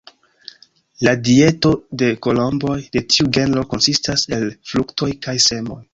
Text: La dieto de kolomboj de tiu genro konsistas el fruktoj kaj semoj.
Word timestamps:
La 1.07 1.11
dieto 1.27 1.73
de 2.03 2.09
kolomboj 2.27 2.77
de 2.97 3.05
tiu 3.15 3.29
genro 3.39 3.67
konsistas 3.75 4.27
el 4.39 4.49
fruktoj 4.73 5.11
kaj 5.29 5.41
semoj. 5.51 5.83